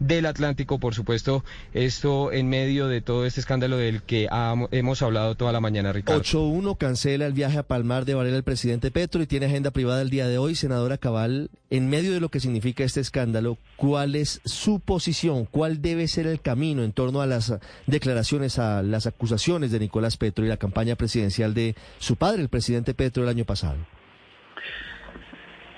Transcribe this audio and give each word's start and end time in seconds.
del 0.00 0.26
Atlántico, 0.26 0.78
por 0.78 0.94
supuesto, 0.94 1.44
esto 1.72 2.32
en 2.32 2.48
medio 2.48 2.88
de 2.88 3.00
todo 3.00 3.26
este 3.26 3.40
escándalo 3.40 3.76
del 3.76 4.02
que 4.02 4.28
hemos 4.70 5.02
hablado 5.02 5.34
toda 5.34 5.52
la 5.52 5.60
mañana, 5.60 5.92
Ricardo. 5.92 6.22
8-1 6.22 6.76
cancela 6.76 7.26
el 7.26 7.32
viaje 7.32 7.58
a 7.58 7.62
Palmar 7.62 8.04
de 8.04 8.14
Varela 8.14 8.36
el 8.36 8.42
presidente 8.42 8.90
Petro 8.90 9.22
y 9.22 9.26
tiene 9.26 9.46
agenda 9.46 9.70
privada 9.70 10.02
el 10.02 10.10
día 10.10 10.28
de 10.28 10.38
hoy. 10.38 10.54
Senadora 10.54 10.98
Cabal, 10.98 11.50
en 11.70 11.88
medio 11.88 12.12
de 12.12 12.20
lo 12.20 12.28
que 12.28 12.40
significa 12.40 12.84
este 12.84 13.00
escándalo, 13.00 13.58
¿cuál 13.76 14.14
es 14.14 14.40
su 14.44 14.80
posición? 14.80 15.44
¿Cuál 15.44 15.82
debe 15.82 16.08
ser 16.08 16.26
el 16.26 16.40
camino 16.40 16.82
en 16.82 16.92
torno 16.92 17.20
a 17.20 17.26
las 17.26 17.54
declaraciones, 17.86 18.58
a 18.58 18.82
las 18.82 19.06
acusaciones 19.06 19.70
de 19.70 19.78
Nicolás 19.78 20.16
Petro 20.16 20.44
y 20.44 20.48
la 20.48 20.56
campaña 20.56 20.96
presidencial 20.96 21.54
de 21.54 21.74
su 21.98 22.16
padre, 22.16 22.42
el 22.42 22.48
presidente 22.48 22.94
Petro, 22.94 23.22
el 23.22 23.28
año 23.28 23.44
pasado? 23.44 23.76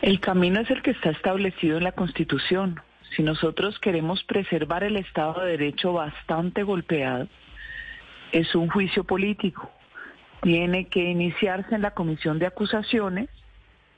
El 0.02 0.20
camino 0.20 0.60
es 0.60 0.70
el 0.70 0.82
que 0.82 0.92
está 0.92 1.10
establecido 1.10 1.76
en 1.76 1.84
la 1.84 1.92
Constitución. 1.92 2.80
Si 3.16 3.22
nosotros 3.22 3.78
queremos 3.80 4.22
preservar 4.24 4.84
el 4.84 4.96
Estado 4.96 5.40
de 5.40 5.52
Derecho 5.52 5.92
bastante 5.92 6.62
golpeado, 6.62 7.28
es 8.32 8.54
un 8.54 8.68
juicio 8.68 9.04
político. 9.04 9.70
Tiene 10.42 10.86
que 10.86 11.02
iniciarse 11.02 11.74
en 11.74 11.82
la 11.82 11.90
Comisión 11.92 12.38
de 12.38 12.46
Acusaciones, 12.46 13.28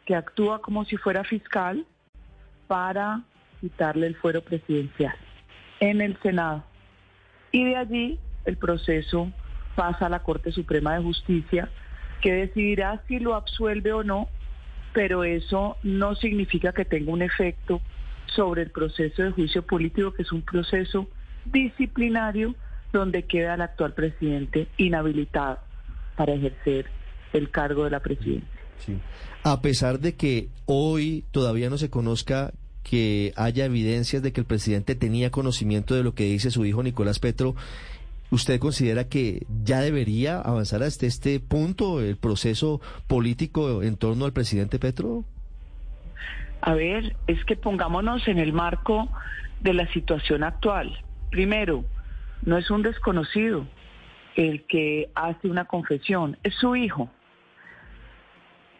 que 0.06 0.14
actúa 0.14 0.60
como 0.60 0.84
si 0.84 0.96
fuera 0.96 1.24
fiscal 1.24 1.86
para 2.66 3.22
quitarle 3.60 4.06
el 4.06 4.16
fuero 4.16 4.42
presidencial 4.42 5.14
en 5.80 6.00
el 6.00 6.18
Senado. 6.22 6.64
Y 7.52 7.64
de 7.64 7.76
allí 7.76 8.18
el 8.44 8.56
proceso 8.56 9.30
pasa 9.76 10.06
a 10.06 10.08
la 10.08 10.22
Corte 10.22 10.52
Suprema 10.52 10.94
de 10.94 11.02
Justicia, 11.02 11.70
que 12.20 12.32
decidirá 12.32 13.02
si 13.06 13.18
lo 13.18 13.34
absuelve 13.34 13.92
o 13.92 14.02
no 14.02 14.28
pero 14.92 15.24
eso 15.24 15.76
no 15.82 16.14
significa 16.14 16.72
que 16.72 16.84
tenga 16.84 17.12
un 17.12 17.22
efecto 17.22 17.80
sobre 18.34 18.62
el 18.62 18.70
proceso 18.70 19.22
de 19.22 19.30
juicio 19.32 19.62
político, 19.62 20.12
que 20.12 20.22
es 20.22 20.32
un 20.32 20.42
proceso 20.42 21.08
disciplinario 21.44 22.54
donde 22.92 23.24
queda 23.24 23.54
el 23.54 23.62
actual 23.62 23.94
presidente 23.94 24.68
inhabilitado 24.76 25.58
para 26.16 26.34
ejercer 26.34 26.86
el 27.32 27.50
cargo 27.50 27.84
de 27.84 27.90
la 27.90 28.00
presidencia. 28.00 28.48
A 29.44 29.60
pesar 29.62 30.00
de 30.00 30.14
que 30.14 30.48
hoy 30.66 31.24
todavía 31.30 31.70
no 31.70 31.78
se 31.78 31.90
conozca 31.90 32.52
que 32.82 33.32
haya 33.36 33.64
evidencias 33.64 34.22
de 34.22 34.32
que 34.32 34.40
el 34.40 34.46
presidente 34.46 34.94
tenía 34.94 35.30
conocimiento 35.30 35.94
de 35.94 36.02
lo 36.02 36.14
que 36.14 36.24
dice 36.24 36.50
su 36.50 36.64
hijo 36.64 36.82
Nicolás 36.82 37.18
Petro, 37.18 37.54
¿Usted 38.32 38.58
considera 38.58 39.08
que 39.08 39.46
ya 39.62 39.82
debería 39.82 40.40
avanzar 40.40 40.82
hasta 40.82 41.04
este 41.04 41.38
punto 41.38 42.00
el 42.00 42.16
proceso 42.16 42.80
político 43.06 43.82
en 43.82 43.96
torno 43.96 44.24
al 44.24 44.32
presidente 44.32 44.78
Petro? 44.78 45.26
A 46.62 46.74
ver, 46.74 47.16
es 47.26 47.44
que 47.44 47.56
pongámonos 47.56 48.28
en 48.28 48.38
el 48.38 48.52
marco 48.52 49.08
de 49.60 49.74
la 49.74 49.86
situación 49.92 50.44
actual. 50.44 50.96
Primero, 51.30 51.84
no 52.42 52.56
es 52.56 52.70
un 52.70 52.82
desconocido 52.82 53.66
el 54.36 54.64
que 54.66 55.10
hace 55.16 55.48
una 55.48 55.64
confesión, 55.64 56.38
es 56.44 56.54
su 56.54 56.76
hijo. 56.76 57.10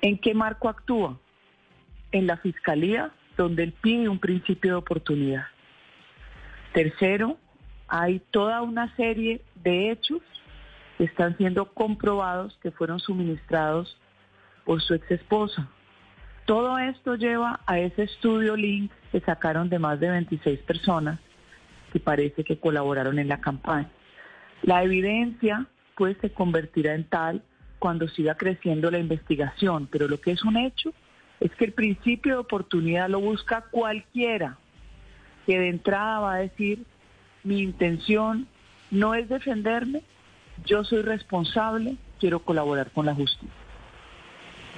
¿En 0.01 0.17
qué 0.19 0.33
marco 0.33 0.69
actúa? 0.69 1.19
En 2.13 2.29
la 2.29 2.37
fiscalía, 2.37 3.11
donde 3.37 3.65
él 3.65 3.73
pide 3.73 4.09
un 4.09 4.21
principio 4.21 4.71
de 4.71 4.77
oportunidad. 4.77 5.47
Tercero, 6.73 7.37
hay 7.89 8.21
toda 8.31 8.63
una 8.63 8.95
serie 8.95 9.43
de 9.57 9.91
hechos 9.91 10.21
que 10.99 11.05
están 11.05 11.37
siendo 11.37 11.67
comprobados 11.75 12.57
que 12.63 12.71
fueron 12.71 13.01
suministrados 13.01 13.99
por 14.65 14.81
su 14.81 14.95
ex 14.95 15.11
esposa. 15.11 15.69
Todo 16.53 16.77
esto 16.77 17.15
lleva 17.15 17.61
a 17.65 17.79
ese 17.79 18.03
estudio 18.03 18.57
link 18.57 18.93
que 19.11 19.21
sacaron 19.21 19.71
de 19.71 19.79
más 19.79 19.99
de 19.99 20.11
26 20.11 20.59
personas 20.59 21.19
que 21.91 21.99
parece 21.99 22.45
que 22.45 22.59
colaboraron 22.59 23.19
en 23.19 23.29
la 23.29 23.41
campaña. 23.41 23.89
La 24.61 24.83
evidencia 24.83 25.65
pues 25.97 26.15
se 26.21 26.31
convertirá 26.31 26.95
en 26.95 27.05
tal 27.05 27.43
cuando 27.79 28.07
siga 28.07 28.35
creciendo 28.35 28.91
la 28.91 28.99
investigación, 28.99 29.89
pero 29.91 30.09
lo 30.09 30.21
que 30.21 30.33
es 30.33 30.45
un 30.45 30.59
hecho 30.59 30.93
es 31.41 31.51
que 31.53 31.65
el 31.65 31.73
principio 31.73 32.35
de 32.35 32.41
oportunidad 32.41 33.09
lo 33.09 33.21
busca 33.21 33.63
cualquiera 33.71 34.59
que 35.47 35.59
de 35.59 35.71
entrada 35.71 36.21
va 36.21 36.35
a 36.35 36.41
decir 36.41 36.85
mi 37.45 37.63
intención 37.63 38.47
no 38.91 39.15
es 39.15 39.27
defenderme, 39.27 40.03
yo 40.67 40.85
soy 40.85 41.01
responsable, 41.01 41.97
quiero 42.21 42.41
colaborar 42.41 42.91
con 42.91 43.07
la 43.07 43.15
justicia. 43.15 43.62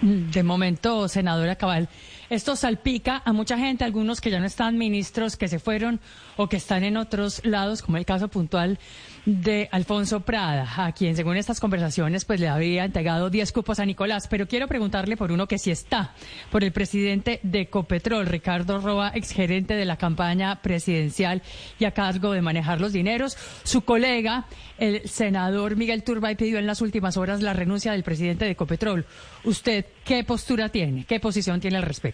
De 0.01 0.43
momento, 0.43 1.09
senadora 1.09 1.57
Cabal, 1.57 1.89
esto 2.31 2.57
salpica 2.57 3.23
a 3.25 3.33
mucha 3.33 3.59
gente, 3.59 3.85
algunos 3.85 4.21
que 4.21 4.31
ya 4.31 4.41
no 4.41 4.47
están 4.47 4.79
ministros, 4.79 5.37
que 5.37 5.49
se 5.49 5.59
fueron 5.59 6.01
o 6.37 6.49
que 6.49 6.57
están 6.57 6.85
en 6.85 6.97
otros 6.97 7.45
lados, 7.45 7.83
como 7.83 7.97
el 7.97 8.05
caso 8.05 8.29
puntual 8.29 8.79
de 9.27 9.69
Alfonso 9.73 10.21
Prada, 10.21 10.69
a 10.77 10.93
quien 10.93 11.17
según 11.17 11.37
estas 11.37 11.61
conversaciones 11.61 12.25
pues 12.25 12.41
le 12.41 12.49
había 12.49 12.85
entregado 12.85 13.31
10 13.31 13.53
cupos 13.53 13.79
a 13.79 13.87
Nicolás. 13.87 14.27
Pero 14.29 14.47
quiero 14.47 14.69
preguntarle 14.69 15.17
por 15.17 15.33
uno 15.33 15.47
que 15.47 15.59
sí 15.59 15.71
está, 15.71 16.15
por 16.51 16.65
el 16.65 16.73
presidente 16.73 17.41
de 17.43 17.63
Ecopetrol, 17.63 18.27
Ricardo 18.27 18.81
Roa, 18.81 19.13
exgerente 19.15 19.75
de 19.75 19.85
la 19.85 19.97
campaña 19.97 20.61
presidencial 20.63 21.43
y 21.79 21.85
a 21.85 21.93
cargo 21.93 22.33
de 22.33 22.43
manejar 22.43 22.81
los 22.81 22.93
dineros. 22.93 23.37
Su 23.63 23.83
colega, 23.83 24.47
el 24.79 25.09
senador 25.09 25.77
Miguel 25.77 26.03
Turbay, 26.03 26.37
pidió 26.37 26.59
en 26.59 26.67
las 26.67 26.81
últimas 26.81 27.17
horas 27.17 27.43
la 27.43 27.53
renuncia 27.53 27.93
del 27.93 28.03
presidente 28.03 28.45
de 28.45 28.53
Ecopetrol. 28.53 29.07
¿Usted 29.45 29.87
qué 30.05 30.25
postura 30.25 30.69
tiene? 30.69 31.05
¿Qué 31.05 31.21
posición 31.21 31.61
tiene 31.61 31.79
al 31.79 31.83
respecto? 31.83 32.14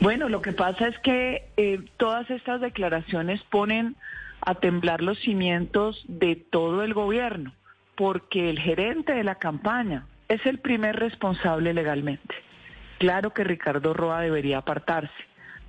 Bueno, 0.00 0.28
lo 0.28 0.42
que 0.42 0.52
pasa 0.52 0.88
es 0.88 0.98
que 0.98 1.48
eh, 1.56 1.80
todas 1.96 2.28
estas 2.30 2.60
declaraciones 2.60 3.42
ponen 3.44 3.96
a 4.40 4.54
temblar 4.56 5.02
los 5.02 5.18
cimientos 5.20 6.04
de 6.08 6.36
todo 6.36 6.82
el 6.84 6.92
gobierno, 6.92 7.54
porque 7.96 8.50
el 8.50 8.58
gerente 8.58 9.14
de 9.14 9.24
la 9.24 9.36
campaña 9.36 10.06
es 10.28 10.44
el 10.46 10.58
primer 10.58 10.96
responsable 10.96 11.72
legalmente. 11.72 12.34
Claro 12.98 13.32
que 13.32 13.44
Ricardo 13.44 13.94
Roa 13.94 14.20
debería 14.20 14.58
apartarse, 14.58 15.12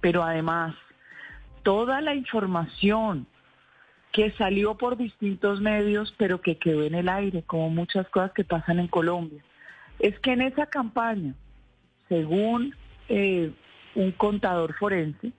pero 0.01 0.23
además 0.23 0.75
toda 1.63 2.01
la 2.01 2.15
información 2.15 3.27
que 4.11 4.31
salió 4.31 4.75
por 4.75 4.97
distintos 4.97 5.59
medios, 5.59 6.13
pero 6.17 6.41
que 6.41 6.57
quedó 6.57 6.83
en 6.83 6.95
el 6.95 7.09
aire, 7.09 7.43
como 7.43 7.69
muchas 7.69 8.07
cosas 8.09 8.31
que 8.31 8.43
pasan 8.43 8.79
en 8.79 8.87
Colombia, 8.87 9.43
es 9.99 10.17
que 10.19 10.33
en 10.33 10.41
esa 10.41 10.67
campaña, 10.67 11.33
según 12.07 12.75
eh, 13.09 13.51
un 13.95 14.11
contador 14.11 14.73
forense, 14.75 15.31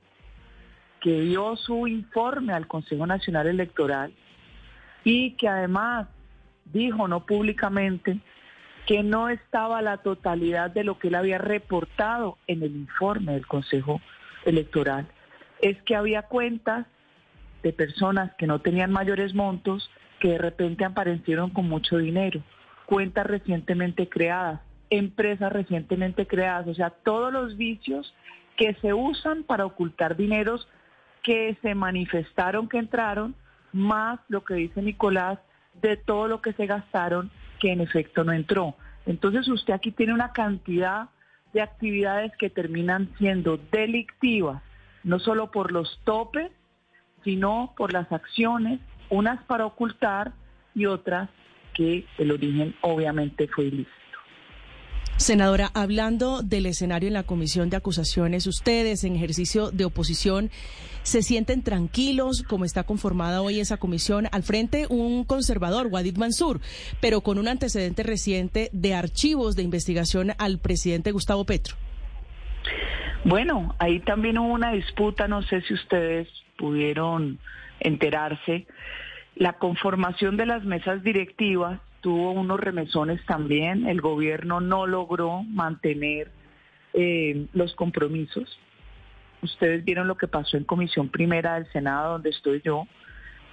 que 1.01 1.21
dio 1.21 1.57
su 1.57 1.87
informe 1.87 2.53
al 2.53 2.67
Consejo 2.67 3.07
Nacional 3.07 3.47
Electoral 3.47 4.13
y 5.05 5.33
que 5.33 5.49
además 5.49 6.09
dijo 6.65 7.07
no 7.07 7.27
públicamente 7.27 8.19
que 8.87 9.03
no 9.03 9.29
estaba 9.29 9.83
la 9.83 9.99
totalidad 9.99 10.71
de 10.71 10.85
lo 10.85 10.99
que 10.99 11.09
él 11.09 11.17
había 11.17 11.39
reportado 11.39 12.39
en 12.47 12.63
el 12.63 12.75
informe 12.75 13.33
del 13.33 13.47
Consejo 13.47 14.01
Electoral. 14.45 15.07
Es 15.61 15.81
que 15.83 15.97
había 15.97 16.23
cuentas 16.23 16.87
de 17.63 17.73
personas 17.73 18.33
que 18.37 18.47
no 18.47 18.61
tenían 18.61 18.93
mayores 18.93 19.35
montos 19.35 19.91
que 20.21 20.31
de 20.31 20.39
repente 20.39 20.85
aparecieron 20.85 21.51
con 21.51 21.69
mucho 21.69 21.99
dinero, 21.99 22.41
cuentas 22.87 23.27
recientemente 23.27 24.09
creadas, 24.09 24.61
empresas 24.91 25.53
recientemente 25.53 26.27
creadas, 26.27 26.69
o 26.69 26.75
sea, 26.75 26.91
todos 26.91 27.33
los 27.33 27.57
vicios 27.57 28.15
que 28.57 28.75
se 28.75 28.95
usan 28.95 29.43
para 29.43 29.67
ocultar 29.67 30.17
dineros 30.17 30.69
que 31.23 31.57
se 31.61 31.75
manifestaron 31.75 32.69
que 32.69 32.79
entraron, 32.79 33.35
más 33.73 34.21
lo 34.29 34.45
que 34.45 34.55
dice 34.55 34.81
Nicolás 34.81 35.39
de 35.83 35.97
todo 35.97 36.29
lo 36.29 36.41
que 36.41 36.53
se 36.53 36.67
gastaron 36.67 37.31
que 37.61 37.73
en 37.73 37.81
efecto 37.81 38.25
no 38.25 38.33
entró. 38.33 38.77
Entonces 39.07 39.49
usted 39.49 39.75
aquí 39.75 39.93
tiene 39.93 40.15
una 40.15 40.33
cantidad 40.33 41.09
de 41.53 41.63
actividades 41.63 42.33
que 42.39 42.51
terminan 42.51 43.11
siendo 43.19 43.59
delictivas, 43.73 44.63
no 45.05 45.19
solo 45.19 45.51
por 45.51 45.73
los 45.73 46.01
topes, 46.05 46.51
sino 47.25 47.75
por 47.77 47.93
las 47.93 48.11
acciones, 48.13 48.81
unas 49.11 49.43
para 49.45 49.67
ocultar 49.67 50.33
y 50.75 50.87
otras 50.87 51.29
que 51.75 52.05
el 52.19 52.31
origen 52.31 52.75
obviamente 52.83 53.49
fue 53.49 53.65
ilícito. 53.65 53.96
Senadora, 55.17 55.71
hablando 55.73 56.43
del 56.43 56.67
escenario 56.67 57.07
en 57.07 57.15
la 57.15 57.23
comisión 57.23 57.71
de 57.71 57.79
acusaciones, 57.79 58.47
ustedes 58.47 59.03
en 59.03 59.17
ejercicio 59.17 59.71
de 59.71 59.87
oposición, 59.87 60.51
¿se 61.05 61.23
sienten 61.23 61.63
tranquilos 61.63 62.43
como 62.43 62.67
está 62.67 62.85
conformada 62.85 63.41
hoy 63.41 63.61
esa 63.61 63.79
comisión? 63.79 64.29
Al 64.31 64.43
frente 64.43 64.87
un 64.91 65.25
conservador, 65.25 65.87
Wadid 65.87 66.19
Mansur, 66.19 66.61
pero 67.01 67.23
con 67.23 67.39
un 67.39 67.49
antecedente 67.49 68.03
reciente 68.03 68.69
de 68.73 68.95
archivos 68.95 69.57
de 69.57 69.63
investigación 69.63 70.33
al 70.37 70.59
presidente 70.59 71.13
Gustavo 71.13 71.45
Petro. 71.45 71.77
Bueno, 73.25 73.75
ahí 73.79 74.01
también 74.01 74.39
hubo 74.39 74.53
una 74.53 74.73
disputa, 74.73 75.27
no 75.29 75.43
sé 75.43 75.63
si 75.63 75.75
ustedes 75.75 76.29
pudieron 76.59 77.39
enterarse. 77.81 78.67
La 79.35 79.55
conformación 79.55 80.37
de 80.37 80.47
las 80.47 80.65
mesas 80.65 81.03
directivas 81.03 81.81
tuvo 82.07 82.31
unos 82.31 82.61
remesones 82.61 83.21
también. 83.27 83.89
El 83.89 84.01
gobierno 84.01 84.61
no 84.61 84.87
logró 84.87 85.43
mantener 85.43 86.31
eh, 86.95 87.49
los 87.53 87.75
compromisos. 87.75 88.61
ustedes 89.43 89.85
vieron 89.85 90.07
lo 90.07 90.17
que 90.17 90.29
pasó 90.29 90.57
en 90.57 90.63
Comisión 90.63 91.09
Primera 91.09 91.55
del 91.55 91.67
Senado, 91.73 92.13
donde 92.13 92.31
estoy 92.31 92.63
yo, 92.65 92.87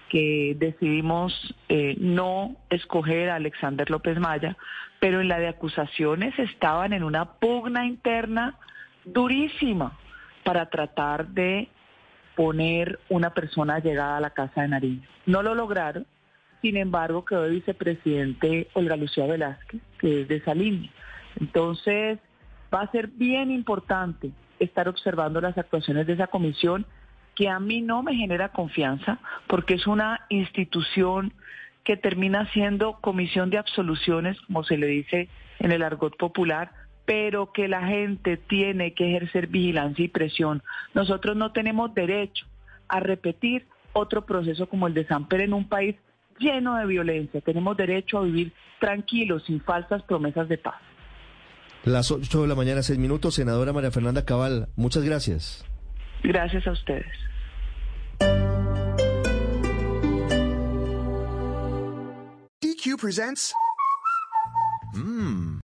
que 0.08 0.56
decidimos 0.60 1.34
eh, 1.68 1.96
no 1.98 2.56
escoger 2.70 3.32
a 3.32 3.38
Alexander 3.38 3.90
López 3.90 4.20
Maya, 4.20 4.56
pero 5.00 5.20
en 5.20 5.30
la 5.30 5.40
de 5.40 5.48
acusaciones 5.48 6.38
estaban 6.38 6.94
en 6.94 7.04
una 7.04 7.26
pugna 7.40 7.88
interna 7.88 8.60
durísima 9.04 9.98
para 10.44 10.70
tratar 10.70 11.30
de 11.30 11.70
poner 12.36 13.00
una 13.10 13.34
persona 13.34 13.80
llegada 13.80 14.18
a 14.18 14.22
la 14.22 14.30
Casa 14.30 14.62
de 14.62 14.68
Nariño. 14.68 15.10
No 15.26 15.42
lo 15.42 15.56
lograron, 15.56 16.06
sin 16.64 16.78
embargo 16.78 17.26
quedó 17.26 17.44
el 17.44 17.56
vicepresidente 17.56 18.70
Olga 18.72 18.96
Lucía 18.96 19.28
Velázquez, 19.28 19.82
que 20.00 20.22
es 20.22 20.28
de 20.30 20.38
esa 20.38 20.56
línea. 20.56 20.90
Entonces, 21.38 22.20
va 22.74 22.82
a 22.82 22.92
ser 22.92 23.08
bien 23.08 23.52
importante 23.52 24.32
estar 24.60 24.88
observando 24.88 25.42
las 25.42 25.58
actuaciones 25.58 26.08
de 26.08 26.14
esa 26.14 26.28
comisión 26.28 26.86
que 27.36 27.50
a 27.50 27.60
mí 27.60 27.82
no 27.82 28.02
me 28.02 28.16
genera 28.16 28.54
confianza 28.54 29.20
porque 29.48 29.74
es 29.74 29.88
una 29.88 30.22
institución 30.30 31.34
que 31.84 31.98
termina 31.98 32.50
siendo 32.54 32.94
comisión 33.02 33.50
de 33.50 33.58
absoluciones, 33.58 34.40
como 34.44 34.64
se 34.64 34.78
le 34.78 34.88
dice 34.88 35.28
en 35.60 35.74
el 35.74 35.84
argot 35.84 36.16
popular, 36.16 36.72
pero 37.04 37.52
que 37.52 37.68
la 37.68 37.86
gente 37.88 38.38
tiene 38.38 38.94
que 38.94 39.10
ejercer 39.10 39.48
vigilancia 39.48 40.06
y 40.06 40.08
presión. 40.08 40.64
Nosotros 40.94 41.36
no 41.36 41.52
tenemos 41.52 41.94
derecho 41.94 42.46
a 42.88 43.02
repetir 43.02 43.68
otro 43.92 44.26
proceso 44.26 44.70
como 44.70 44.88
el 44.88 44.94
de 44.94 45.06
Samper 45.06 45.42
en 45.42 45.54
un 45.54 45.68
país 45.68 45.98
lleno 46.40 46.76
de 46.78 46.86
violencia. 46.86 47.42
Tenemos 47.42 47.76
derecho 47.78 48.20
a 48.20 48.24
vivir 48.24 48.54
tranquilos, 48.80 49.44
sin 49.46 49.62
falsas 49.62 50.04
promesas 50.04 50.48
de 50.50 50.58
paz. 50.58 50.82
Las 51.84 52.12
8 52.12 52.44
de 52.44 52.48
la 52.48 52.56
mañana, 52.56 52.82
6 52.82 52.98
minutos. 52.98 53.36
Senadora 53.36 53.74
María 53.74 53.92
Fernanda 53.92 54.26
Cabal, 54.26 54.70
muchas 54.76 55.04
gracias. 55.04 55.66
Gracias 56.24 56.66
a 56.66 56.72
ustedes. 56.72 57.12
DQ 62.62 62.98
presents. 63.00 63.54
Mmm. 64.94 65.60